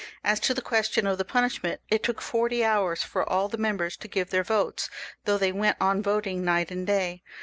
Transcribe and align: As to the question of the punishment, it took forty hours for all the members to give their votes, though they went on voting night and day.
As 0.23 0.39
to 0.39 0.55
the 0.55 0.63
question 0.63 1.05
of 1.05 1.19
the 1.19 1.25
punishment, 1.25 1.79
it 1.91 2.01
took 2.01 2.23
forty 2.23 2.65
hours 2.65 3.03
for 3.03 3.23
all 3.29 3.47
the 3.49 3.57
members 3.59 3.95
to 3.97 4.07
give 4.07 4.31
their 4.31 4.43
votes, 4.43 4.89
though 5.25 5.37
they 5.37 5.51
went 5.51 5.77
on 5.79 6.01
voting 6.01 6.43
night 6.43 6.71
and 6.71 6.87
day. 6.87 7.21